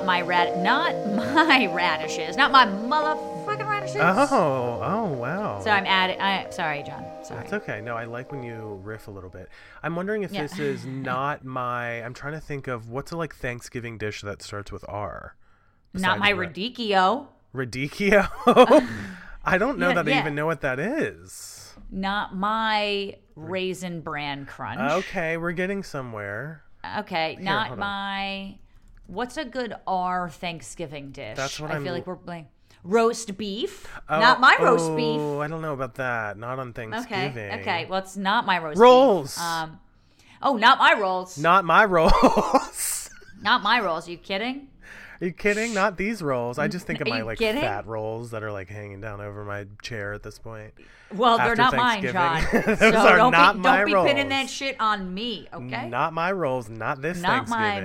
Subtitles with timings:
[0.00, 3.96] not my rat, not my radishes, not my motherfucking radishes.
[4.00, 5.60] Oh, oh, wow.
[5.62, 6.18] So I'm adding.
[6.20, 7.04] I sorry, John.
[7.22, 7.44] Sorry.
[7.44, 7.80] It's okay.
[7.82, 9.48] No, I like when you riff a little bit.
[9.82, 10.42] I'm wondering if Yeah.
[10.42, 12.02] this is not my.
[12.02, 15.36] I'm trying to think of what's a like Thanksgiving dish that starts with R.
[15.92, 17.26] Not my besides radicchio.
[17.54, 18.28] Radicchio.
[19.44, 20.20] I don't know Yeah, that I yeah.
[20.20, 21.74] even know what that is.
[21.90, 24.80] Not my raisin bran crunch.
[25.04, 26.62] Okay, we're getting somewhere.
[27.00, 27.78] Okay, hold not on.
[29.10, 31.36] What's a good R Thanksgiving dish?
[31.36, 32.46] That's what I I'm- feel like we're playing.
[32.82, 33.86] Roast beef.
[34.08, 35.20] Oh, not my roast beef.
[35.20, 36.38] Oh, I don't know about that.
[36.38, 36.88] Not on Okay.
[36.90, 37.60] Thanksgiving.
[37.60, 37.86] Okay.
[37.90, 39.34] Well, it's not my roast Rolls.
[39.36, 39.44] beef.
[39.44, 39.80] Um.
[40.40, 41.36] Oh, not my rolls.
[41.36, 43.10] Not my rolls.
[43.42, 44.06] Not my rolls.
[44.06, 44.68] Are you kidding?
[45.20, 45.72] Are you kidding?
[45.72, 46.58] Not these rolls.
[46.58, 47.62] I just think of my like kidding?
[47.62, 50.74] fat rolls that are like hanging down over my chair at this point.
[51.14, 52.40] Well, they're not mine, John.
[52.42, 52.76] Thanksgiving.
[52.76, 55.88] so Those are don't not be, my don't be pinning that shit on me, okay?
[55.88, 56.68] Not my rolls.
[56.68, 57.80] Not this Not my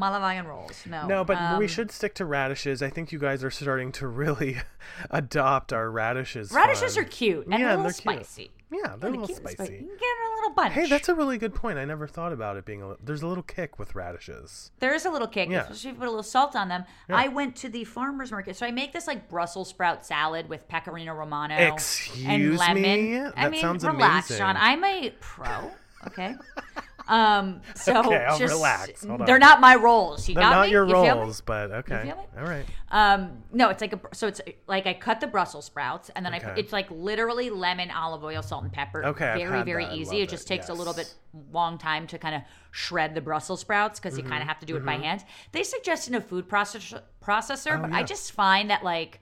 [0.00, 0.84] Malavian rolls.
[0.86, 1.06] No.
[1.06, 2.82] No, but we Um, should stick to radishes.
[2.82, 4.58] I think you guys are starting to really
[5.10, 6.52] adopt our radishes.
[6.52, 7.04] Radishes fun.
[7.04, 8.26] are cute and Yeah, a little they're cute.
[8.26, 8.50] spicy.
[8.70, 9.72] Yeah, they're a little and spicy.
[9.72, 10.74] You can get a little bunch.
[10.74, 11.78] Hey, that's a really good point.
[11.78, 12.96] I never thought about it being a.
[13.02, 14.72] There's a little kick with radishes.
[14.78, 15.60] There is a little kick, Yeah.
[15.62, 16.84] especially if you put a little salt on them.
[17.08, 18.56] I went to the farmer's market.
[18.56, 22.82] So I make this like Brussels sprout salad with pecorino romano and Excuse lemon.
[22.82, 23.18] me?
[23.20, 24.36] I That mean, sounds relax, amazing.
[24.44, 24.56] John.
[24.58, 25.70] I'm a pro,
[26.08, 26.34] okay?
[27.08, 29.04] um, so Okay, I'll just, relax.
[29.26, 30.28] They're not my rolls.
[30.28, 30.72] You They're got not me?
[30.72, 31.32] your You feel me?
[31.44, 32.12] but okay.
[32.38, 32.64] All right.
[32.90, 36.32] Um, no, it's like a so it's like I cut the Brussels sprouts and then
[36.34, 36.52] I Okay.
[36.56, 39.04] it's like literally lemon, olive oil, salt, and pepper.
[39.06, 39.94] Okay, very very that.
[39.94, 40.20] Easy.
[40.20, 40.48] It just it.
[40.48, 41.12] takes a little bit
[41.52, 44.30] long time to kind of shred the Brussels sprouts because you Mm-hmm.
[44.32, 45.24] kind of have to do it by hand.
[45.52, 49.20] They suggested a food processor processor, but I Oh, just find that like.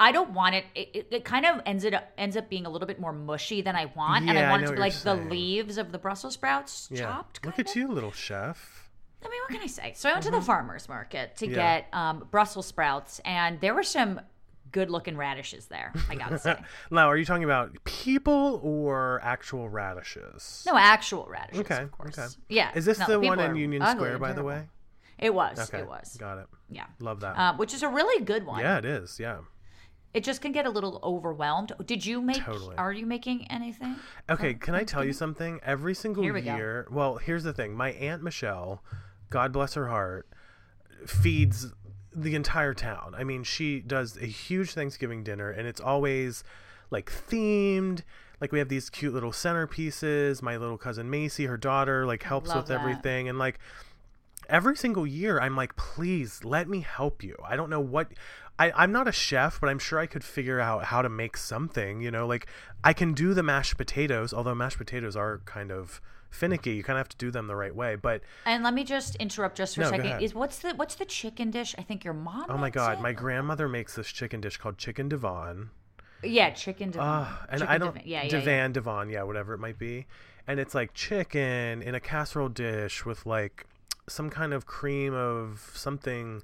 [0.00, 0.64] I don't want it.
[0.74, 3.12] It, it, it kind of ends it up, ends up being a little bit more
[3.12, 4.92] mushy than I want, and Yeah, I I want know it to what be you're
[4.92, 5.30] like the saying.
[5.30, 7.00] leaves of the Brussels sprouts Yeah.
[7.02, 7.44] chopped.
[7.44, 7.76] Look kind at of.
[7.76, 8.90] you, little chef.
[9.24, 9.92] I mean, what can I say?
[9.96, 11.46] So I went to the farmer's market to.
[11.48, 11.54] Yeah.
[11.54, 14.20] get um, Brussels sprouts, and there were some
[14.72, 16.56] good looking radishes there, I gotta say.
[16.90, 20.64] Now, are you talking about people or actual radishes?
[20.66, 21.82] No, actual radishes, Okay.
[21.82, 22.18] of course.
[22.18, 22.26] Okay.
[22.48, 22.72] Yeah.
[22.74, 24.48] Is this no, the people one in are Union ugly Square, and by the terrible.
[24.48, 24.62] way?
[25.20, 25.70] It was.
[25.72, 26.16] It was.
[26.18, 26.46] Got it.
[26.68, 26.86] Yeah.
[26.98, 27.38] Love that.
[27.38, 28.58] Uh, which is a really good one.
[28.60, 29.20] yeah, it is.
[29.20, 29.38] Yeah.
[30.14, 31.72] It just can get a little overwhelmed.
[31.84, 32.44] Did you make?
[32.44, 32.76] Totally.
[32.76, 33.96] Are you making anything?
[34.30, 35.58] Okay, can I tell you something?
[35.64, 36.54] Every single Here we go.
[36.54, 37.74] year, well, here's the thing.
[37.74, 38.82] My aunt Michelle,
[39.30, 40.28] God bless her heart,
[41.04, 41.72] feeds
[42.14, 43.14] the entire town.
[43.18, 46.44] I mean, she does a huge Thanksgiving dinner and it's always
[46.90, 48.02] like themed.
[48.40, 50.42] Like we have these cute little centerpieces.
[50.42, 52.80] My little cousin Macy, her daughter, like helps Love with that.
[52.80, 53.58] everything and like
[54.48, 57.36] every single year I'm like, please let me help you.
[57.44, 58.12] I don't know what
[58.58, 61.36] I, I'm not a chef, but I'm sure I could figure out how to make
[61.36, 62.46] something, you know, like
[62.84, 66.00] I can do the mashed potatoes, although mashed potatoes are kind of
[66.30, 66.72] finicky.
[66.74, 67.96] You kind of have to do them the right way.
[67.96, 70.22] But And let me just interrupt just for No, a second.
[70.22, 71.74] Is what's the what's the chicken dish?
[71.78, 72.46] I think your mom.
[72.48, 73.02] oh my god, it?
[73.02, 75.70] my grandmother makes this chicken dish called chicken divan.
[76.22, 76.90] yeah chicken.
[76.90, 77.06] Divan.
[77.08, 78.08] Ah, and Chicken I don't divan.
[78.08, 80.06] Yeah, yeah, divan divan, yeah, whatever it might be.
[80.46, 83.66] And it's like chicken in a casserole dish with like
[84.08, 86.42] some kind of cream of something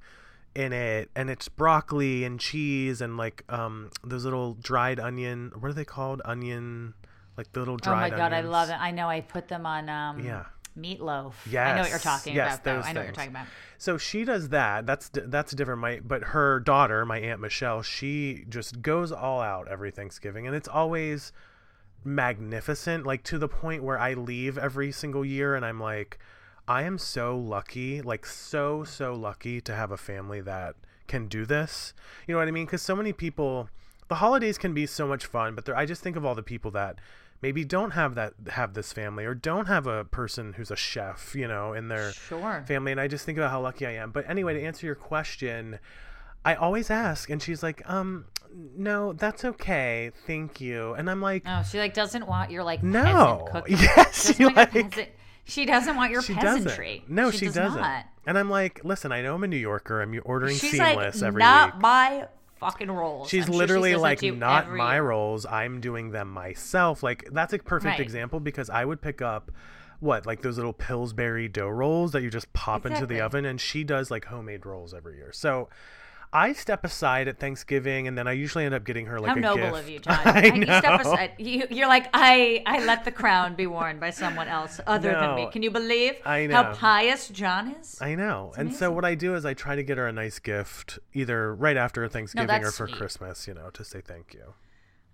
[0.55, 5.71] in it and it's broccoli and cheese and like um those little dried onion what
[5.71, 6.93] are they called onion
[7.41, 8.77] like the little Oh dried my god, I love it.
[8.78, 9.09] I know.
[9.09, 10.44] I put them on um, Yeah.
[10.78, 11.33] meatloaf.
[11.49, 12.65] I know what you're talking yes, about.
[12.65, 13.47] Though I know what you're talking about.
[13.78, 14.84] So she does that.
[14.84, 15.81] That's that's different.
[15.81, 20.55] My but her daughter, my aunt Michelle, she just goes all out every Thanksgiving, and
[20.55, 21.32] it's always
[22.05, 23.06] magnificent.
[23.06, 26.19] Like to the point where I leave every single year, and I'm like,
[26.70, 30.76] I am so lucky, like so so lucky to have a family that
[31.08, 31.92] can do this.
[32.28, 32.64] You know what I mean?
[32.64, 33.69] Because so many people,
[34.06, 36.44] the holidays can be so much fun, but there, I just think of all the
[36.44, 37.00] people that
[37.43, 41.34] maybe don't have that have this family or don't have a person who's a chef,
[41.34, 42.62] you know, in their Sure.
[42.69, 44.12] family and I just think about how lucky I am.
[44.12, 45.81] But anyway, to answer your question,
[46.44, 48.26] I always ask and she's like, "Um,
[48.76, 50.12] no, that's okay.
[50.25, 54.44] Thank you." And I'm like, Oh, she like doesn't want your like "No." Yes, she
[54.44, 56.98] like She doesn't want your she peasantry.
[57.00, 57.10] doesn't.
[57.14, 57.81] No, she, does doesn't.
[57.81, 58.06] Not.
[58.26, 60.00] And I'm like, "Listen, I know I'm a New Yorker.
[60.02, 62.28] I'm ordering She's seamless like every not week." my
[62.60, 63.28] fucking rolls.
[63.31, 65.46] She's I'm sure she literally like, not every my rolls.
[65.46, 67.02] I'm doing them myself.
[67.02, 68.00] Like, that's a perfect Right.
[68.00, 69.50] example because I would pick up
[69.98, 73.60] what, like those little Pillsbury dough rolls that you just pop into the oven, and
[73.60, 75.31] she does like homemade rolls every year.
[75.32, 75.69] So
[76.32, 79.37] I step aside at Thanksgiving, and then I usually end up getting her like How
[79.37, 79.79] a noble gift.
[79.79, 80.19] of you, John.
[80.25, 80.94] I You step know.
[81.12, 81.32] aside.
[81.38, 85.35] You, you're like, I, I let the crown be worn by someone else other than
[85.35, 85.49] me.
[85.50, 86.55] Can you believe I know.
[86.62, 87.99] how pious John is?
[88.00, 88.53] I know.
[88.56, 91.53] And so what I do is I try to get her a nice gift either
[91.55, 92.97] right after Thanksgiving or for sweet.
[92.97, 94.55] Christmas, you know, to say thank you.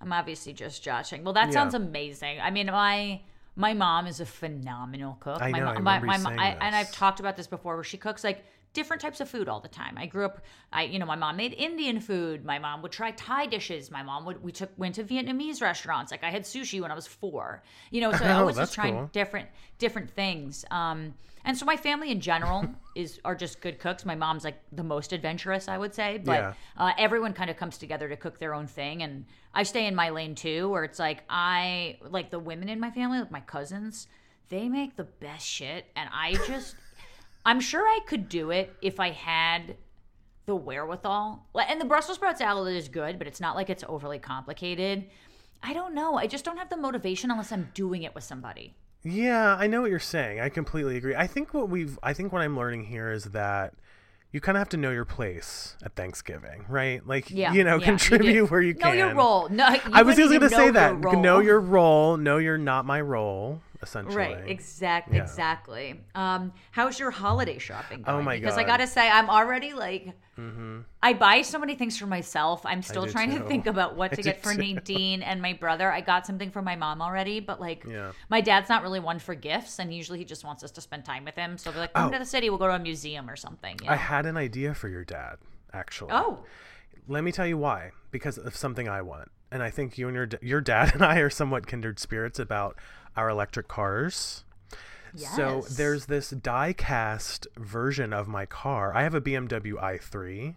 [0.02, 1.24] I'm obviously just joshing.
[1.24, 1.52] Well, that Yeah.
[1.54, 2.40] sounds amazing.
[2.42, 3.22] I mean, my
[3.58, 5.40] my mom is a phenomenal cook.
[5.40, 7.38] I my know, mo- I my, my you mo- saying I, and I've talked about
[7.38, 8.44] this before, where she cooks like
[8.76, 9.96] different types of food all the time.
[9.96, 12.44] I grew up, I you know, my mom made Indian food.
[12.44, 13.90] My mom would try Thai dishes.
[13.90, 16.12] My mom would we took went to Vietnamese restaurants.
[16.12, 17.62] Like I had sushi when I was four.
[17.90, 19.10] You know, so I Oh, always was trying cool.
[19.12, 20.64] different different things.
[20.70, 21.14] Um,
[21.46, 24.04] and so my family in general is are just good cooks.
[24.04, 26.52] My mom's like the most adventurous, I would say, but Yeah.
[26.76, 29.02] uh, everyone kind of comes together to cook their own thing.
[29.02, 29.24] And
[29.54, 32.90] I stay in my lane too, where it's like I like the women in my
[32.90, 34.06] family, like my cousins,
[34.50, 36.76] they make the best shit, and I just,
[37.46, 39.76] I'm sure I could do it if I had
[40.46, 41.46] the wherewithal.
[41.68, 45.06] And the Brussels sprout salad is good, but it's not like it's overly complicated.
[45.62, 46.16] I don't know.
[46.16, 48.74] I just don't have the motivation unless I'm doing it with somebody.
[49.04, 50.40] Yeah, I know what you're saying.
[50.40, 51.14] I completely agree.
[51.14, 53.74] I think what we've I think what I'm learning here is that
[54.32, 57.06] you kind of have to know your place at Thanksgiving, right?
[57.06, 58.46] Like Yeah, you know, yeah, contribute do.
[58.46, 58.98] where you Know can.
[58.98, 59.48] Know your role.
[59.48, 61.00] No, you I was just going to say that.
[61.00, 64.16] your Know your role, know you're not my role, essentially.
[64.16, 65.22] Right, exactly, Yeah.
[65.22, 66.00] exactly.
[66.14, 68.18] Um, how's your holiday shopping going?
[68.18, 68.62] Oh my because I God.
[68.62, 68.70] Mm-hmm.
[68.72, 70.12] gotta say, I'm already like,
[71.02, 72.66] I buy so many things for myself.
[72.66, 74.58] I'm still trying to think about what to do get for too.
[74.74, 75.90] Nadine and my brother.
[75.90, 78.12] I got something for my mom already, but like, Yeah.
[78.28, 81.04] my dad's not really one for gifts, and usually he just wants us to spend
[81.04, 81.56] time with him.
[81.56, 82.12] So they're like, come Oh.
[82.12, 83.76] to the city, we'll go to a museum or something.
[83.82, 85.36] you I had an idea for your dad,
[85.72, 86.10] actually.
[86.12, 86.44] oh,
[87.08, 87.92] Let me tell you why.
[88.10, 91.18] Because of something I want, and I think you and your your dad and I
[91.18, 92.76] are somewhat kindred spirits about
[93.16, 94.44] our electric cars.
[95.14, 95.34] Yes.
[95.34, 98.94] So there's this die-cast version of my car.
[98.94, 100.56] I have a BMW i3,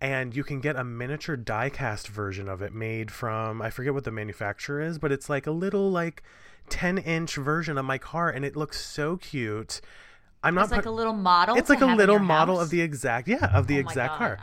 [0.00, 4.04] and you can get a miniature die-cast version of it made from I forget what
[4.04, 6.22] the manufacturer is, but it's like a little like
[6.70, 9.80] 10-inch version of my car, and it looks so cute.
[10.44, 11.56] I'm not it's like put- a little model.
[11.56, 12.66] it's like a little model house.
[12.66, 14.38] of the exact yeah of the Oh exact car.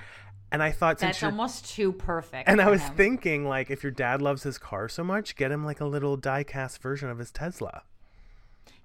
[0.51, 2.47] And I thought That's almost too perfect.
[2.47, 2.95] and I was him.
[2.95, 6.15] thinking, like, if your dad loves his car so much, get him like a little
[6.17, 7.83] die-cast version of his Tesla.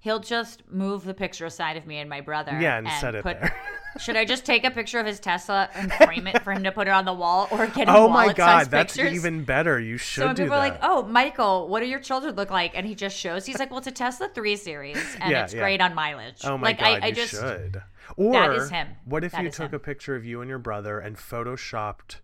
[0.01, 2.57] He'll just move the picture aside of me and my brother.
[2.59, 3.55] Yeah, and set it put, there.
[3.99, 6.71] Should I just take a picture of his Tesla and frame it for him to
[6.71, 9.13] put it on the wall, or get him oh my god, that's pictures?
[9.13, 9.79] even better.
[9.79, 10.53] You should So people that.
[10.55, 13.59] are like, "Oh, Michael, what do your children look like?" and he just shows, he's
[13.59, 15.59] like, "Well, it's a Tesla three series, and Yeah, it's yeah.
[15.61, 17.81] great on mileage." oh my like god, I, I you just should.
[18.17, 18.87] Or is him.
[19.05, 19.75] what if That you took him.
[19.75, 22.17] a picture of you and your brother and photoshopped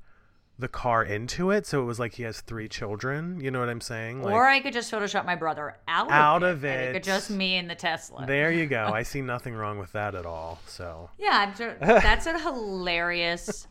[0.60, 3.40] the car into it, so it was like he has three children?
[3.40, 4.24] You know what I'm saying?
[4.24, 6.70] Like, or I could just Photoshop my brother out, Out of it.
[6.76, 6.94] and it.
[6.94, 8.26] could just me and the Tesla.
[8.26, 8.90] there you go.
[8.94, 10.60] I see nothing wrong with that at all.
[10.66, 13.68] So Yeah, I'm sure that's a hilarious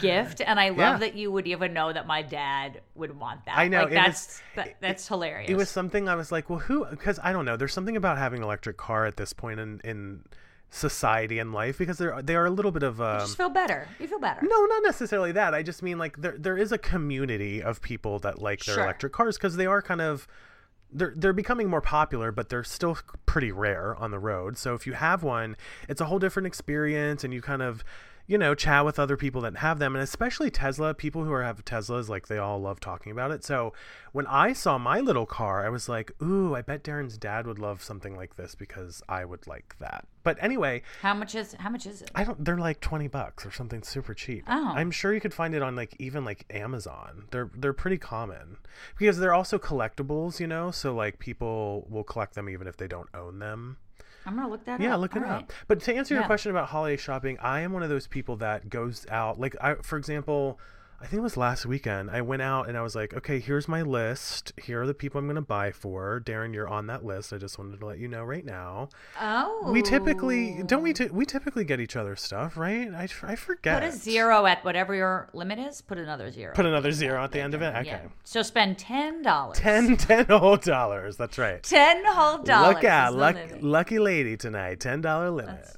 [0.00, 0.96] gift, and I love Yeah.
[0.98, 3.56] that you would even know that my dad would want that.
[3.58, 5.50] I know, like that's was- that, that's hilarious.
[5.50, 6.84] it was something I was like, well, who?
[6.86, 7.56] Because I don't know.
[7.56, 10.24] There's something about having an electric car at this point in in
[10.76, 13.48] society and life because they're they are a little bit of you um, just feel
[13.48, 13.88] better.
[13.98, 14.40] You feel better.
[14.42, 15.54] no, not necessarily that.
[15.54, 18.84] I just mean like there there is a community of people that like their Sure.
[18.84, 20.28] electric cars because they are kind of
[20.92, 22.96] they're they're becoming more popular, but they're still
[23.26, 24.56] pretty rare on the road.
[24.56, 25.56] So if you have one,
[25.88, 27.82] it's a whole different experience, and you kind of
[28.26, 31.42] you know chat with other people that have them, and especially Tesla people who are
[31.42, 33.44] have Teslas, like they all love talking about it.
[33.44, 33.72] So
[34.12, 37.58] when I saw my little car, I was like, ooh, I bet Daryn's dad would
[37.58, 40.06] love something like this because I would like that.
[40.22, 42.10] But anyway, How much is how much is it?
[42.14, 42.44] I don't.
[42.44, 44.44] They're like twenty bucks or something super cheap.
[44.48, 44.72] Oh.
[44.74, 47.26] I'm sure you could find it on like even like Amazon.
[47.30, 48.56] They're they're pretty common
[48.98, 50.70] because they're also collectibles, you know.
[50.72, 53.76] So like people will collect them even if they don't own them.
[54.26, 55.00] I'm gonna look that Yeah, up.
[55.00, 55.40] look it All up.
[55.42, 55.50] right.
[55.68, 56.26] But to answer your Yeah.
[56.26, 59.38] question about holiday shopping, I am one of those people that goes out.
[59.40, 60.58] Like I, for example.
[60.98, 62.10] I think it was last weekend.
[62.10, 64.52] I went out and I was like, okay, here's my list.
[64.62, 66.22] Here are the people I'm going to buy for.
[66.24, 67.34] Daryn, you're on that list.
[67.34, 68.88] I just wanted to let you know right now.
[69.20, 72.88] Oh, We typically don't we t- we typically get each other stuff, right?
[72.94, 73.82] I, I forget.
[73.82, 75.82] put a zero at whatever your limit is.
[75.82, 76.54] Put another zero.
[76.54, 77.74] Put another zero at the end of it.
[77.76, 77.86] Okay.
[77.86, 78.00] Yeah.
[78.24, 79.58] So spend ten dollars.
[79.58, 81.18] Ten, ten whole dollars.
[81.18, 81.62] That's right.
[81.62, 82.74] Ten whole dollars.
[82.76, 84.80] Look out, luck, lucky lady tonight.
[84.80, 85.56] Ten dollar limit.
[85.56, 85.76] That's-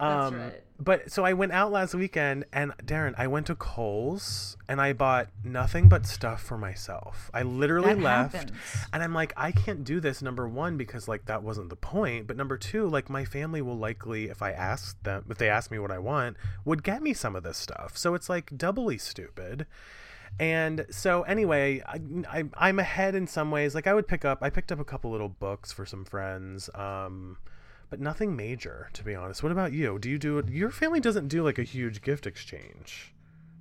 [0.00, 0.62] um, right.
[0.82, 4.94] But so I went out last weekend, and Daryn, I went to Kohl's and I
[4.94, 7.30] bought nothing but stuff for myself.
[7.34, 8.58] I literally That left, happens.
[8.92, 10.22] and I'm like, I can't do this.
[10.22, 12.26] Number one, because like that wasn't the point.
[12.26, 15.70] But number two, like my family will likely, if I ask them, if they ask
[15.70, 17.98] me what I want, would get me some of this stuff.
[17.98, 19.66] So it's like doubly stupid.
[20.38, 23.74] And so anyway, I, I, I'm ahead in some ways.
[23.74, 26.70] Like I would pick up, I picked up a couple little books for some friends,
[26.74, 27.36] um,
[27.90, 29.42] but nothing major, to be honest.
[29.42, 29.98] What about you?
[29.98, 30.48] Do you do it?
[30.48, 33.12] Your family doesn't do like a huge gift exchange,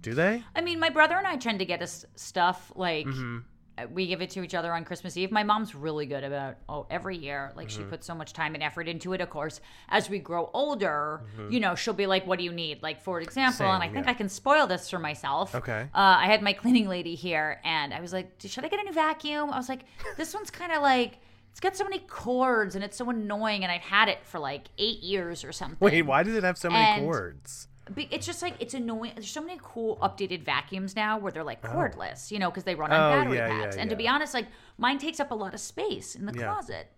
[0.01, 0.43] do they?
[0.55, 3.93] I mean, my brother and I tend to get us stuff like Mm-hmm.
[3.93, 5.31] we give it to each other on Christmas Eve.
[5.31, 7.51] My mom's really good about oh every year.
[7.55, 7.81] Like Mm-hmm.
[7.83, 9.21] she puts so much time and effort into it.
[9.21, 12.83] Of course, as we grow older, you know, she'll be like, "What do you need?"
[12.83, 13.95] Like for example, and I Mm-hmm.
[13.95, 14.11] Think yeah.
[14.11, 15.55] I can spoil this for myself.
[15.55, 15.81] Okay.
[15.95, 18.83] Uh, I had my cleaning lady here, and I was like, "Should I get a
[18.83, 19.85] new vacuum?" I was like,
[20.17, 21.17] "This one's kind of like."
[21.51, 23.63] It's got so many cords and it's so annoying.
[23.63, 25.77] And I've had it for like eight years or something.
[25.79, 27.67] Wait, why does it have so many And- cords?
[27.97, 29.13] It's just like it's annoying.
[29.15, 32.75] There's so many cool updated vacuums now where they're like cordless, you know, because they
[32.75, 33.75] run on Oh, battery yeah, packs.
[33.77, 34.45] yeah, and to be honest, like
[34.77, 36.53] mine takes up a lot of space in the Yeah.
[36.53, 36.91] closet.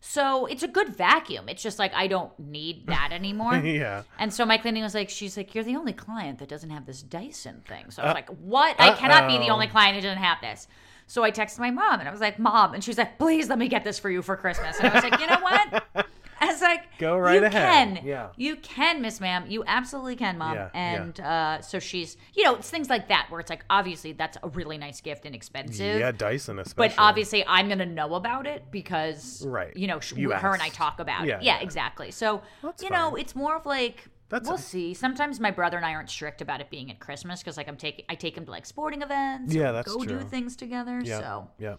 [0.00, 1.50] So it's a good vacuum.
[1.50, 3.56] It's just like I don't need that anymore.
[3.62, 4.04] Yeah.
[4.18, 6.86] And so my cleaning was like, she's like, you're the only client that doesn't have
[6.86, 7.90] this Dyson thing.
[7.90, 8.76] So I was Uh, like, what?
[8.80, 10.66] I cannot be the only client who doesn't have this.
[11.10, 13.58] So I texted my mom and I was like, mom, and she's like, please let
[13.58, 14.78] me get this for you for Christmas.
[14.78, 16.06] And I was like, you know what?
[16.40, 17.96] I was like, Go right you ahead.
[17.96, 18.06] Can.
[18.06, 18.28] Yeah.
[18.36, 19.44] You can, Miss Ma'am.
[19.48, 20.54] You absolutely can, Mom.
[20.54, 21.02] Yeah, yeah.
[21.02, 24.38] and uh, so she's, you know, it's things like that where it's like, obviously, that's
[24.44, 25.98] a really nice gift and expensive.
[25.98, 26.94] Yeah, Dyson especially.
[26.96, 29.76] But obviously, I'm gonna know about it because, Right.
[29.76, 31.42] You know, sh- You her and I talk about Yeah, it.
[31.42, 31.62] Yeah, yeah.
[31.64, 32.12] exactly.
[32.12, 34.94] So That's you know, it's more of like That's we'll a- see.
[34.94, 37.76] Sometimes my brother and I aren't strict about it being at Christmas because like I'm
[37.76, 39.52] taking I take him to like sporting events.
[39.52, 41.00] Yeah, and that's go do things together.
[41.04, 41.18] Yeah.
[41.18, 41.74] So Yeah.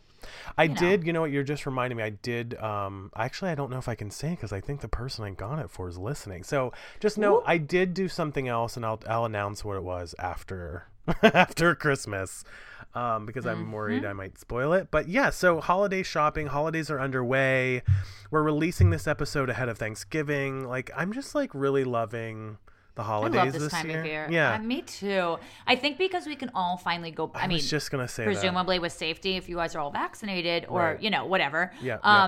[0.57, 0.75] I know.
[0.75, 2.03] did, you know what, you're just reminding me.
[2.03, 4.87] I did, um, actually, I don't know if I can say because I think the
[4.87, 6.43] person I got it for is listening.
[6.43, 7.41] So just know.
[7.45, 10.87] I did do something else and I'll, I'll announce what it was after,
[11.23, 12.43] after Christmas.
[12.93, 13.71] Um, because I'm Mm-hmm.
[13.71, 14.89] worried I might spoil it.
[14.91, 17.83] But yeah, so holiday shopping, holidays are underway.
[18.31, 20.67] We're releasing this episode ahead of Thanksgiving.
[20.67, 22.57] Like, I'm just like really loving
[22.95, 23.99] the I holidays love this, this time year.
[24.01, 24.27] of year.
[24.29, 24.55] Yeah.
[24.55, 25.37] Uh, me too.
[25.65, 27.31] I think because we can all finally go.
[27.33, 28.31] I, I mean, just gonna say that.
[28.31, 31.01] presumably with safety if you guys are all vaccinated or Right.
[31.01, 32.23] you know whatever Yeah, yeah.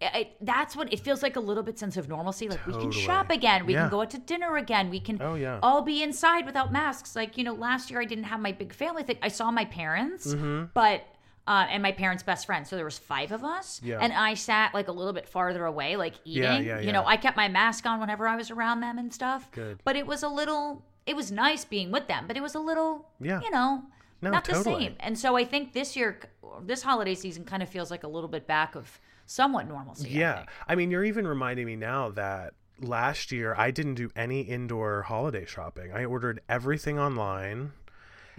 [0.00, 2.90] It, that's what it feels like a little bit sense of normalcy like we can
[2.90, 3.82] shop again we Yeah.
[3.82, 5.58] can go out to dinner again we can Oh, yeah.
[5.62, 8.72] all be inside without masks like you know last year i didn't have my big
[8.72, 10.64] family thing i saw my parents Mm-hmm.
[10.74, 11.02] but
[11.46, 12.64] uh, and my parents' best friend.
[12.64, 13.98] So there was five of us, Yeah.
[14.00, 16.42] and I sat like a little bit farther away, like eating.
[16.44, 17.02] Yeah, yeah, You know.
[17.04, 19.50] I kept my mask on whenever I was around them and stuff.
[19.50, 19.80] Good.
[19.82, 20.84] But it was a little.
[21.06, 23.08] It was nice being with them, but it was a little.
[23.20, 23.40] Yeah.
[23.42, 23.82] You know,
[24.22, 24.94] No, not the same.
[25.00, 26.20] And so I think this year,
[26.62, 30.08] this holiday season, kind of feels like a little bit back of somewhat normalcy.
[30.10, 30.38] Yeah.
[30.38, 30.48] think.
[30.66, 35.02] I mean, you're even reminding me now that last year I didn't do any indoor
[35.02, 35.92] holiday shopping.
[35.92, 37.72] I ordered everything online.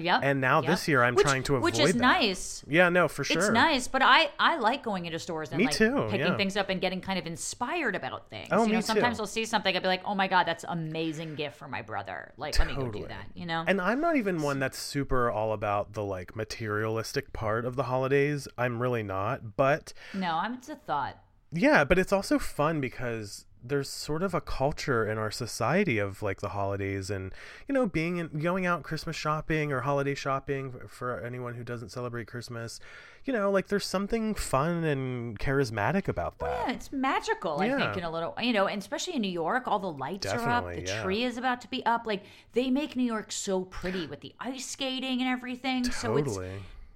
[0.02, 0.22] Yep.
[0.24, 0.72] And now yep.
[0.72, 2.00] this year I'm Which- trying to avoid which is that.
[2.00, 2.64] nice.
[2.68, 3.38] Yeah, no, for sure.
[3.38, 6.38] It's nice, but I I like going into stores and Me like too, picking yeah.
[6.38, 8.50] things up and getting kind of inspired about things.
[8.52, 9.24] Oh, you know, sometimes too.
[9.24, 11.82] I'll see something I'll be like, "Oh my god, that's an amazing gift for my
[11.82, 13.64] brother." Like, let me go do that, you know?
[13.68, 17.84] And I'm not even one that's super all about the like materialistic part of the
[17.84, 18.48] holidays.
[18.58, 19.56] I'm really not.
[19.56, 21.18] But no, I'm it's a thought.
[21.52, 26.22] yeah, but it's also fun because there's sort of a culture in our society of
[26.22, 27.34] like the holidays and
[27.68, 31.90] you know being in, going out Christmas shopping or holiday shopping for anyone who doesn't
[31.90, 32.80] celebrate Christmas.
[33.24, 36.68] You know, like there's something fun and charismatic about that.
[36.68, 37.60] Yeah, it's magical.
[37.62, 40.26] I think in a little, you know, and especially in New York, all the lights
[40.26, 40.66] are up.
[40.66, 41.04] Definitely, The yeah.
[41.04, 42.08] tree is about to be up.
[42.08, 45.84] Like they make New York so pretty with the ice skating and everything.
[45.84, 46.50] So it's Totally.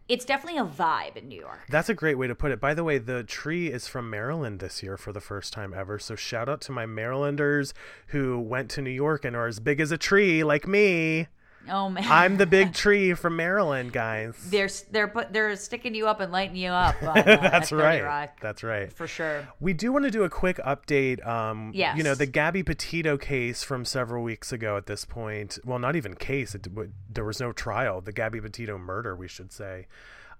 [0.07, 1.65] It's definitely a vibe in New York.
[1.69, 2.59] That's a great way to put it.
[2.59, 5.97] By the way, the tree is from Maryland this year for the first time ever.
[5.97, 7.73] So shout out to my Marylanders
[8.07, 11.27] who went to New York and are as big as a tree like me.
[11.69, 14.35] Oh man, I'm the big tree from Maryland, guys.
[14.49, 17.01] they're they're put they're sticking you up and lighting you up.
[17.01, 18.03] On, uh, That's at 30 right.
[18.03, 18.91] Rock, That's right.
[18.93, 19.47] for sure.
[19.59, 21.25] We do want to do a quick update.
[21.25, 25.57] Um, You know, the Gabby Petito case from several weeks ago at this point.
[25.65, 26.53] Well, not even case.
[26.55, 26.67] It,
[27.13, 28.01] there was no trial.
[28.01, 29.87] The Gabby Petito murder, we should say,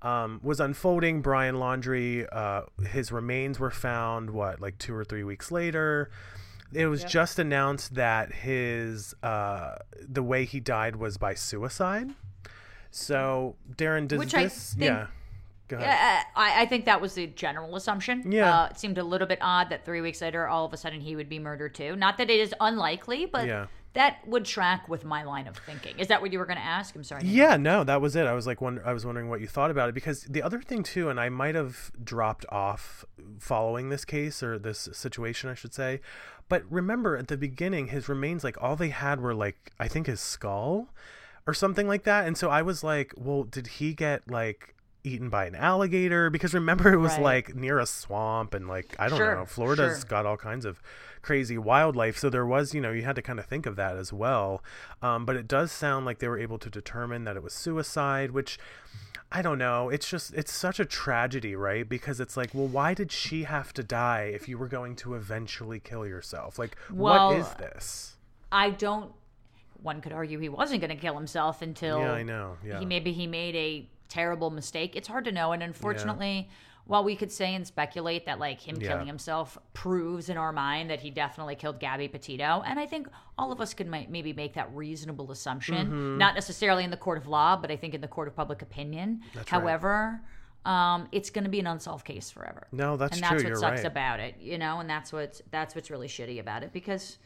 [0.01, 1.21] um, was unfolding.
[1.21, 6.09] Brian Laundrie, uh, his remains were found, what, like two or three weeks later.
[6.75, 12.11] It was just announced that his uh, the way he died was by suicide.
[12.91, 14.73] So, Daryn, does Which I this?
[14.73, 15.07] think- yeah.
[15.67, 15.89] Go ahead.
[15.89, 18.31] Uh, I, I think that was the general assumption.
[18.31, 18.55] Yeah.
[18.61, 21.01] Uh, it seemed a little bit odd that three weeks later, all of a sudden,
[21.01, 21.95] he would be murdered too.
[21.95, 23.65] Not that it is unlikely, but Yeah.
[23.93, 25.97] that would track with my line of thinking.
[25.97, 26.95] Is that what you were going to ask?
[26.95, 27.23] I'm sorry.
[27.25, 28.27] Yeah, no, that was it.
[28.27, 30.61] I was like, wonder, I was wondering what you thought about it because the other
[30.61, 33.03] thing too, and I might have dropped off
[33.39, 35.99] following this case or this situation, I should say.
[36.47, 40.07] But remember, at the beginning, his remains, like all they had were like, I think
[40.07, 40.89] his skull
[41.47, 42.27] or something like that.
[42.27, 46.29] And so I was like, well, did he get like eaten by an alligator?
[46.29, 47.23] Because remember, it was Right.
[47.23, 50.03] like near a swamp and like I don't Sure, know, Florida's sure.
[50.03, 50.81] got all kinds of
[51.21, 52.17] crazy wildlife.
[52.17, 54.63] So there was, you know, you had to kind of think of that as well.
[55.01, 58.31] Um, but it does sound like they were able to determine that it was suicide,
[58.31, 58.59] which
[59.35, 59.89] I don't know.
[59.89, 61.87] It's just, it's such a tragedy, right?
[61.87, 65.13] Because it's like, well, why did she have to die if you were going to
[65.15, 66.57] eventually kill yourself?
[66.57, 68.15] Like, Well, what is this?
[68.49, 69.11] I don't.
[69.81, 72.55] One could argue he wasn't going to kill himself until Yeah, I know.
[72.65, 72.79] Yeah.
[72.79, 74.95] he maybe he made a terrible mistake.
[74.95, 76.49] It's hard to know, and unfortunately,
[76.87, 78.89] while we could say and speculate that like him Yeah.
[78.89, 83.07] killing himself proves in our mind that he definitely killed Gabby Petito, and I think
[83.37, 86.17] all of us could mi- maybe make that reasonable assumption, Mm-hmm.
[86.19, 88.61] not necessarily in the court of law, but I think in the court of public
[88.61, 89.21] opinion.
[89.35, 89.47] right.
[89.49, 90.21] However.
[90.65, 92.65] um, it's going to be an unsolved case forever.
[92.71, 93.29] No, that's and true.
[93.37, 93.85] that's what You're sucks right.
[93.85, 94.79] about it, you know.
[94.79, 97.19] And that's what's that's what's really shitty about it because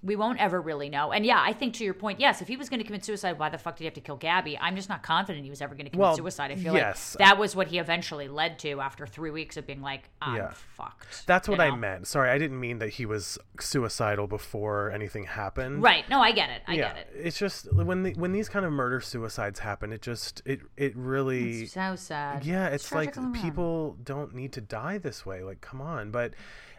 [0.00, 1.10] we won't ever really know.
[1.10, 3.36] And yeah, I think to your point, yes, if he was going to commit suicide,
[3.36, 4.56] why the fuck did he have to kill Gabby?
[4.56, 6.52] I'm just not confident he was ever going to commit Well, suicide.
[6.52, 7.16] I feel yes.
[7.18, 10.36] like that was what he eventually led to after three weeks of being like, I'm
[10.36, 10.52] Yeah.
[10.76, 11.26] fucked.
[11.26, 12.06] That's you what I meant.
[12.06, 15.82] Sorry, I didn't mean that he was suicidal before anything happened.
[15.82, 16.08] Right.
[16.08, 16.62] No, I get it.
[16.68, 17.08] I yeah, get it.
[17.14, 20.94] it's just when the, when these kind of murder suicides happen, it just it it
[20.96, 22.44] really It's so sad.
[22.44, 23.34] yeah, it's like all around.
[23.42, 25.42] people don't need to die this way.
[25.42, 26.12] Like, come on.
[26.12, 26.34] But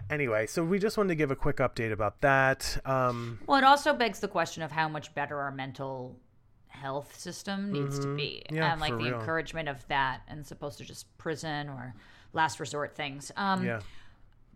[0.09, 2.79] anyway, so we just wanted to give a quick update about that.
[2.85, 6.19] Um, Well, it also begs the question of how much better our mental
[6.67, 8.55] health system needs to be, Mm-hmm.
[8.55, 9.19] Yeah, and like the real.
[9.19, 11.93] encouragement of that, and supposed to just prison or
[12.33, 13.31] last resort things.
[13.35, 13.79] Um, yeah.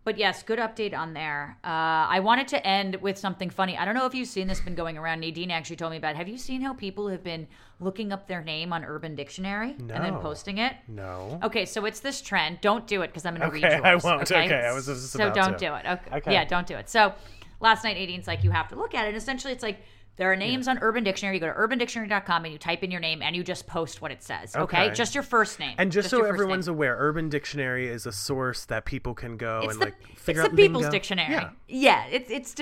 [0.04, 1.56] But yes, good update on there.
[1.64, 1.68] Uh,
[2.12, 3.78] I wanted to end with something funny.
[3.78, 5.20] I don't know if you've seen this been going around.
[5.20, 6.10] Nadine actually told me about.
[6.10, 6.16] it.
[6.18, 7.48] Have you seen how people have been
[7.80, 10.74] looking up their name on Urban Dictionary and then posting it?
[10.88, 11.40] No.
[11.42, 12.60] Okay, so it's this trend.
[12.60, 14.30] Don't do it because I'm going to Okay, read I won't.
[14.30, 15.66] Okay, I was just so about don't to.
[15.68, 15.86] do it.
[15.86, 16.16] Okay.
[16.18, 16.32] Okay.
[16.34, 16.90] Yeah, don't do it.
[16.90, 17.14] So
[17.60, 19.14] last night, Nadine's like, you have to look at it.
[19.14, 19.78] Essentially, it's like
[20.16, 21.36] there are names on Urban Dictionary.
[21.36, 24.10] You go to urbandictionary.com and you type in your name and you just post what
[24.12, 24.54] it says.
[24.54, 24.94] Okay, Okay.
[24.94, 25.74] just your first name.
[25.78, 29.72] And just, so everyone's aware, Urban Dictionary is a source that people can go It's
[29.72, 30.90] and the, like figure it's out the People's lingo.
[30.92, 31.32] Dictionary.
[31.32, 31.50] Yeah.
[31.66, 32.54] Yeah, it's it's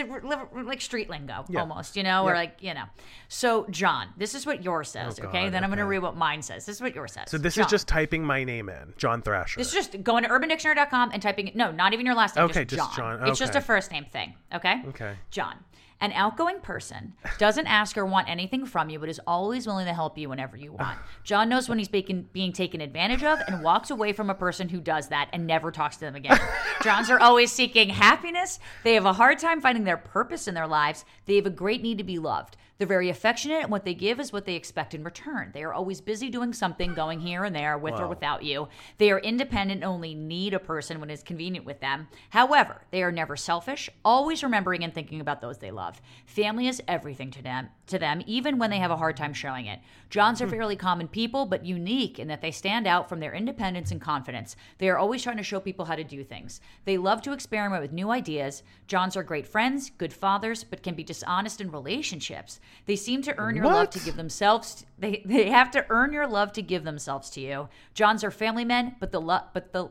[0.64, 1.60] like street lingo Yeah.
[1.60, 2.84] almost, you know, or like you know.
[3.28, 5.18] So John, this is what yours says.
[5.20, 6.64] Oh, okay, God, then I'm going to read what mine says.
[6.66, 7.30] This is what yours says.
[7.30, 7.64] So this John.
[7.66, 9.58] is just typing my name in, John Thrasher.
[9.58, 12.64] This is just going to urbandictionary.com and typing no, not even your last name, Okay,
[12.64, 13.18] just, just John.
[13.18, 13.28] John.
[13.28, 14.34] It's just a first name thing.
[14.54, 14.82] Okay.
[14.88, 15.14] Okay.
[15.30, 15.56] John.
[16.02, 19.94] An outgoing person doesn't ask or want anything from you, but is always willing to
[19.94, 20.98] help you whenever you want.
[21.22, 24.68] John knows when he's being, being taken advantage of and walks away from a person
[24.68, 26.40] who does that and never talks to them again.
[26.82, 28.58] Johns are always seeking happiness.
[28.82, 31.04] They have a hard time finding their purpose in their lives.
[31.26, 32.56] They have a great need to be loved.
[32.82, 35.52] They're very affectionate, and what they give is what they expect in return.
[35.54, 38.66] They are always busy doing something, going here and there, with or without you.
[38.98, 42.08] They are independent, only need a person when it's convenient with them.
[42.30, 46.02] However, they are never selfish, always remembering and thinking about those they love.
[46.26, 49.66] Family is everything to them, to them, even when they have a hard time showing
[49.66, 49.78] it.
[50.10, 50.50] Johns are hmm.
[50.50, 54.56] fairly common people, but unique in that they stand out from their independence and confidence.
[54.78, 56.60] They are always trying to show people how to do things.
[56.84, 58.64] They love to experiment with new ideas.
[58.88, 62.58] Johns are great friends, good fathers, but can be dishonest in relationships.
[62.86, 64.84] They seem to earn your love to give themselves.
[64.98, 67.68] They they have to earn your love to give themselves to you.
[67.94, 69.90] Johns are family men, but the love but the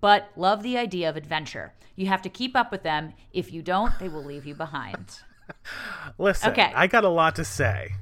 [0.00, 1.72] but love the idea of adventure.
[1.96, 3.14] You have to keep up with them.
[3.32, 5.20] If you don't, they will leave you behind.
[6.18, 6.70] Listen, Okay.
[6.74, 7.92] I got a lot to say.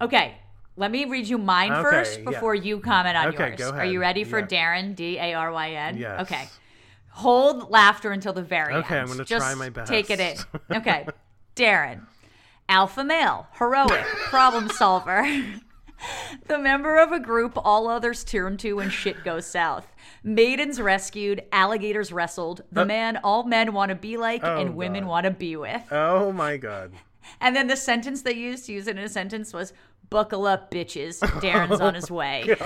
[0.00, 0.36] Okay,
[0.76, 2.24] let me read you mine Okay, first yeah.
[2.24, 3.72] before you comment on Okay, yours.
[3.72, 4.46] Are you ready for Yeah.
[4.46, 4.94] Daryn?
[4.94, 5.96] D A R Y N.
[5.98, 6.20] Yes.
[6.22, 6.48] Okay.
[7.12, 8.84] Hold laughter until the very Okay, end.
[8.86, 9.90] Okay, I'm gonna try my best.
[9.90, 10.36] Take it in.
[10.76, 11.06] Okay.
[11.56, 12.02] Daryn.
[12.70, 15.26] Alpha male, heroic, problem solver.
[16.46, 19.88] the member of a group all others turn to when shit goes south.
[20.22, 24.76] Maidens rescued, alligators wrestled, the man all men want to be like Uh, Oh, and
[24.76, 25.10] women God.
[25.10, 25.82] want to be with.
[25.90, 26.92] Oh my god.
[27.40, 29.72] And then the sentence they used to use it in a sentence was
[30.08, 31.18] buckle up, bitches.
[31.40, 32.56] Daryn's on his way.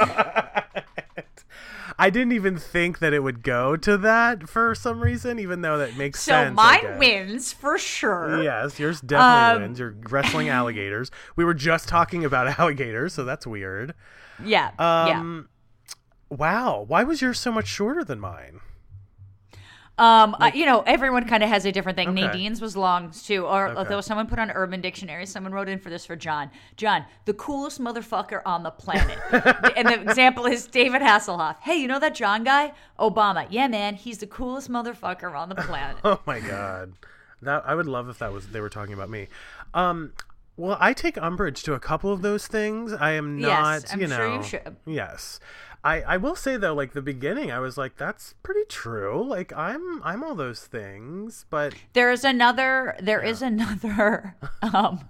[1.99, 5.79] I didn't even think that it would go to that for some reason, even though
[5.79, 6.59] that makes So sense.
[6.59, 8.43] I mine wins for sure.
[8.43, 9.79] Yes, yours definitely Um, wins.
[9.79, 11.11] You're wrestling alligators.
[11.37, 13.95] We were just talking about alligators, so that's weird.
[14.43, 14.73] Yeah.
[14.79, 15.19] yeah.
[15.21, 15.49] Um,
[16.31, 16.85] wow.
[16.89, 18.61] Why was yours so much shorter than mine?
[19.97, 22.09] Um, uh, you know, everyone kind of has a different thing.
[22.09, 22.23] Okay.
[22.27, 23.47] Nadine's was long too.
[23.47, 23.79] Or Okay.
[23.79, 26.51] although someone put on Urban Dictionary, someone wrote in for this for John.
[26.77, 29.19] John, the coolest motherfucker on the planet.
[29.77, 31.57] and the example is David Hasselhoff.
[31.61, 32.73] Hey, you know that John guy?
[32.99, 33.47] Obama.
[33.51, 35.97] Yeah, man, he's the coolest motherfucker on the planet.
[36.05, 36.95] Oh my god.
[37.43, 39.29] That I would love if that was they were talking about me.
[39.75, 40.13] Um
[40.57, 42.93] well, I take umbrage to a couple of those things.
[42.93, 44.17] I am not, Yes, I'm you know.
[44.17, 44.77] sure you should.
[44.87, 45.41] Yes.
[45.83, 49.53] I, I will say though, like the beginning, I was like, "That's pretty true." Like
[49.53, 52.97] I'm I'm all those things, but There is another.
[53.03, 55.07] There is another um,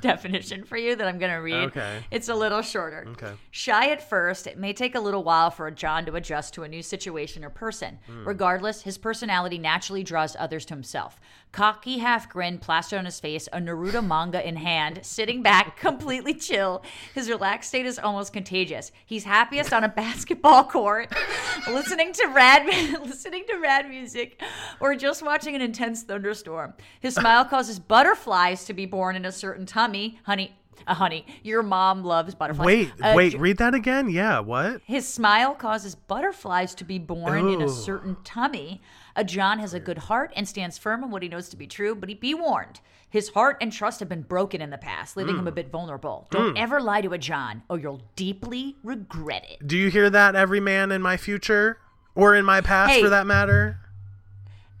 [0.00, 1.64] definition for you that I'm going to read.
[1.68, 2.02] Okay.
[2.10, 3.06] It's a little shorter.
[3.10, 3.32] Okay.
[3.50, 6.68] Shy at first, it may take a little while for John to adjust to a
[6.68, 7.98] new situation or person.
[8.24, 11.20] Regardless, his personality naturally draws others to himself.
[11.52, 16.32] Cocky half grin plastered on his face, a Naruto manga in hand, sitting back, completely
[16.34, 16.82] chill.
[17.12, 18.92] His relaxed state is almost contagious.
[19.04, 21.12] He's happiest on a basketball court,
[21.68, 22.66] listening to rad
[23.04, 24.40] listening to rad music,
[24.78, 26.74] or just watching an intense thunderstorm.
[27.00, 30.20] His smile causes butterflies to be born in a certain tummy.
[30.24, 31.26] Honey, a honey.
[31.42, 32.64] Your mom loves butterflies.
[32.66, 34.08] Wait, Uh, wait, read that again.
[34.08, 34.82] Yeah, what?
[34.84, 38.80] his smile causes butterflies to be born in a certain tummy.
[39.16, 41.66] A John has a good heart and stands firm in what he knows to be
[41.66, 42.80] true, but he be warned.
[43.08, 45.40] His heart and trust have been broken in the past, leaving Hmm.
[45.40, 46.28] him a bit vulnerable.
[46.30, 49.66] Don't ever lie to a John, or you'll deeply regret it.
[49.66, 51.78] Do you hear that, every man in my future
[52.14, 53.02] or in my past, Hey.
[53.02, 53.78] for that matter?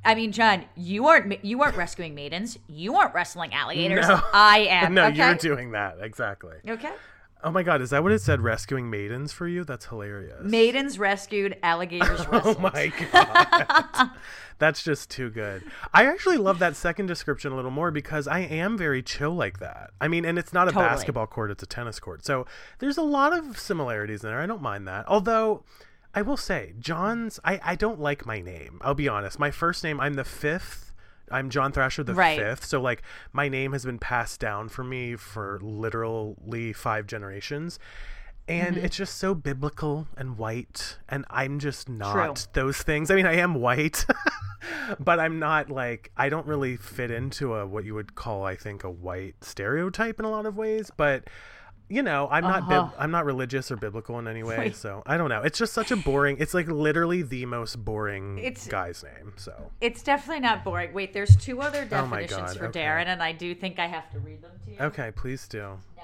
[0.04, 2.58] I mean, John, you aren't you aren't rescuing maidens.
[2.68, 4.08] You aren't wrestling alligators.
[4.08, 4.20] No.
[4.32, 4.94] I am.
[4.94, 5.16] no, okay?
[5.16, 6.54] you're doing that exactly.
[6.66, 6.92] okay.
[7.42, 8.40] Oh my god, is that what it said?
[8.42, 9.64] Rescuing maidens for you?
[9.64, 10.42] That's hilarious.
[10.42, 12.56] Maidens rescued, alligators rescued.
[12.56, 14.10] Oh my god.
[14.58, 15.62] That's just too good.
[15.94, 19.58] I actually love that second description a little more because I am very chill like
[19.60, 19.90] that.
[20.02, 20.90] I mean, and it's not a Totally.
[20.90, 22.26] basketball court, it's a tennis court.
[22.26, 22.46] So
[22.78, 24.40] there's a lot of similarities in there.
[24.40, 25.06] I don't mind that.
[25.08, 25.64] Although
[26.14, 28.80] I will say, John's I, I don't like my name.
[28.82, 29.38] I'll be honest.
[29.38, 30.89] My first name, I'm the fifth.
[31.30, 32.38] I'm John Thrasher the Right.
[32.38, 32.64] fifth.
[32.64, 37.78] So like my name has been passed down for me for literally five generations.
[38.48, 38.84] And Mm-hmm.
[38.84, 40.98] it's just so biblical and white.
[41.08, 42.44] And I'm just not True.
[42.54, 43.10] those things.
[43.10, 44.04] I mean, I am white,
[44.98, 48.56] but I'm not like I don't really fit into a what you would call, I
[48.56, 50.90] think, a white stereotype in a lot of ways.
[50.96, 51.28] But
[51.90, 52.88] you know, I'm not Uh-huh.
[52.98, 54.56] I'm not religious or biblical in any way.
[54.58, 54.76] Wait.
[54.76, 55.42] So I don't know.
[55.42, 56.36] It's just such a boring.
[56.38, 59.32] It's like literally the most boring It's- guy's name.
[59.36, 60.92] So It's definitely not boring.
[60.92, 62.80] Wait, there's two other Oh definitions God, for okay.
[62.80, 64.78] Daryn, and I do think I have to read them to you.
[64.80, 65.58] okay, please do.
[65.96, 66.02] No,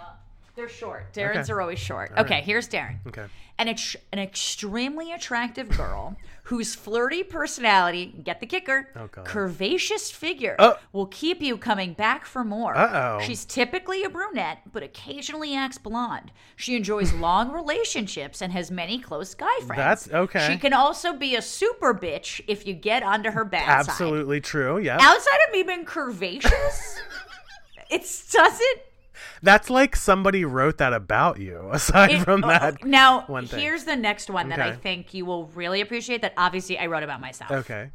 [0.57, 1.13] they're short.
[1.13, 1.53] Daryn's Okay.
[1.53, 2.13] are always short.
[2.17, 2.45] All okay, right.
[2.45, 2.97] here's Daryn.
[3.07, 3.27] Okay.
[3.59, 10.57] An, ex- an extremely attractive girl whose flirty personality, get the kicker, Oh, curvaceous figure
[10.59, 10.77] Oh.
[10.93, 12.77] will keep you coming back for more.
[12.77, 13.21] Uh-oh.
[13.25, 16.33] She's typically a brunette, but occasionally acts blonde.
[16.55, 20.05] She enjoys long relationships and has many close guy friends.
[20.05, 20.47] That's- okay.
[20.53, 23.91] She can also be a super bitch if you get onto her bad side.
[23.91, 24.79] Absolutely true.
[24.79, 24.99] Yeah.
[25.01, 26.99] Outside of me being curvaceous,
[27.91, 28.79] it doesn't
[29.43, 31.69] That's like somebody wrote that about you.
[31.73, 32.85] Aside It- from that.
[32.85, 33.61] now, one thing.
[33.61, 36.23] here's the next one that I think you will really appreciate.
[36.23, 37.51] That obviously I wrote about myself.
[37.51, 37.91] Okay.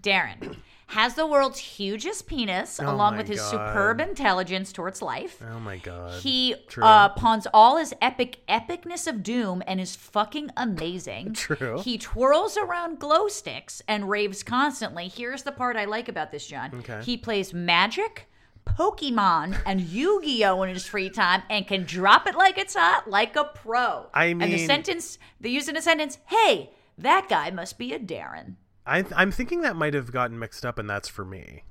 [0.00, 0.56] Daryn
[0.88, 3.50] has the world's hugest penis, Oh along with his God.
[3.50, 5.42] superb intelligence towards life.
[5.50, 6.20] Oh my god.
[6.20, 11.32] He uh, pawns all his epic epicness of doom and is fucking amazing.
[11.34, 11.80] True.
[11.80, 15.08] He twirls around glow sticks and raves constantly.
[15.08, 16.70] Here's the part I like about this, John.
[16.80, 17.00] Okay.
[17.02, 18.28] He plays magic,
[18.66, 22.74] Pokemon, and Yu Gi Oh in his free time and can drop it like it's
[22.74, 24.06] hot, like a pro.
[24.12, 27.98] I and the sentence they use in a sentence, "Hey, that guy must be a
[27.98, 31.64] Daryn." I, I'm thinking that might have gotten mixed up, and that's for me.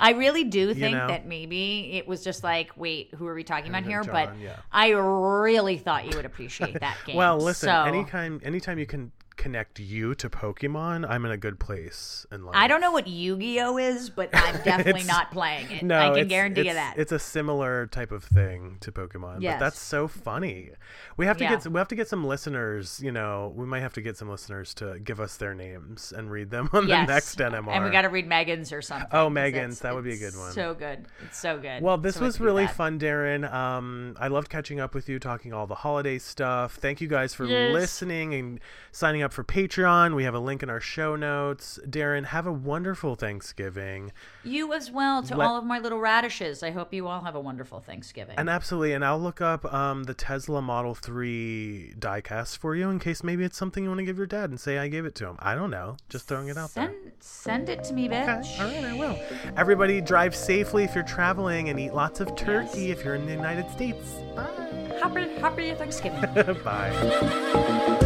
[0.00, 1.08] I really do think know?
[1.08, 4.02] that maybe it was just like, wait, who are we talking about here?
[4.02, 4.56] John, but yeah.
[4.70, 7.16] I really thought you would appreciate that game.
[7.16, 7.68] Well, listen.
[7.68, 12.44] So, Anytime, anytime you can connect you to Pokemon, I'm in a good place in
[12.44, 12.54] life.
[12.54, 15.82] I don't know what Yu-Gi-Oh is, but I'm definitely not playing it.
[15.82, 16.94] No, I can guarantee you that.
[16.98, 19.40] it's a similar type of thing to Pokemon.
[19.40, 19.54] Yes.
[19.54, 20.72] But that's so funny.
[21.16, 21.56] We have to Yeah.
[21.56, 23.00] get we have to get some listeners.
[23.02, 26.30] You know, we might have to get some listeners to give us their names and
[26.30, 27.06] read them on yes.
[27.06, 27.70] the next NMR.
[27.74, 29.08] And we got to read Megan's or something.
[29.12, 30.52] Oh, Megan's, that would be a good one.
[30.52, 31.06] So good.
[31.24, 31.82] It's so good.
[31.82, 33.50] Well, this So was have to do really fun, Daryn.
[33.52, 36.74] Um, I loved catching up with you, talking all the holiday stuff.
[36.74, 37.72] Thank you guys for Yes.
[37.72, 40.14] listening and signing up for Patreon.
[40.14, 41.78] We have a link in our show notes.
[41.86, 44.12] Daryn, have a wonderful Thanksgiving.
[44.44, 46.62] You as well to Let- all of my little radishes.
[46.62, 48.34] I hope you all have a wonderful Thanksgiving.
[48.38, 52.98] And absolutely, and I'll look up um, the Tesla Model 3 diecast for you in
[52.98, 55.14] case maybe it's something you want to give your dad and say I gave it
[55.16, 55.36] to him.
[55.38, 55.96] I don't know.
[56.08, 56.92] Just throwing it out there.
[57.20, 58.58] send send it to me, bitch.
[58.58, 59.18] Okay, all right, I will.
[59.56, 63.32] Everybody drive safely if you're traveling and eat lots of turkey if you're in the
[63.32, 63.98] United States.
[64.34, 64.98] Bye.
[65.02, 66.20] Happy happy Thanksgiving.
[66.64, 67.98] Bye.